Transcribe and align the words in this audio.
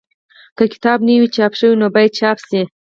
که 0.57 0.63
کتاب 0.73 0.99
نه 1.07 1.13
وي 1.19 1.27
چاپ 1.35 1.53
شوی 1.59 1.77
نو 1.81 1.87
باید 1.95 2.15
چاپ 2.19 2.37
شي. 2.47 2.61